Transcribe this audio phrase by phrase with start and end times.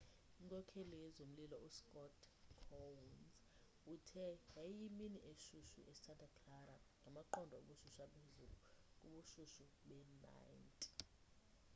[0.41, 2.19] inkokheli yezomlilo uscott
[2.67, 3.23] kouns
[3.93, 8.55] uthe yayiyimini eshushu esanta clara ngamaqondo obushushu aphezulu
[8.97, 10.81] kubushushu bee-90